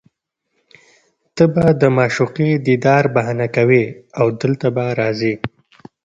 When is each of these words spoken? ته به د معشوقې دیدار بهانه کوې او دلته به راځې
ته 1.35 1.43
به 1.53 1.65
د 1.81 1.83
معشوقې 1.97 2.49
دیدار 2.67 3.03
بهانه 3.15 3.47
کوې 3.55 3.83
او 4.19 4.25
دلته 4.41 4.67
به 4.75 4.83
راځې 4.99 5.33